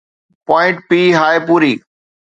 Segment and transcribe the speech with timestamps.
[0.45, 1.73] point پي هاءِ پوري